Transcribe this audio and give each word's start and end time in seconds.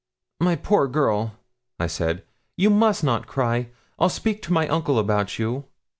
'My 0.39 0.55
poor 0.55 0.87
girl,' 0.87 1.33
I 1.79 1.85
said, 1.85 2.23
'you 2.57 2.71
must 2.71 3.03
not 3.03 3.27
cry. 3.27 3.69
I'll 3.99 4.09
speak 4.09 4.41
to 4.41 4.51
my 4.53 4.67
uncle 4.67 4.97
about 4.97 5.37
you.' 5.37 5.65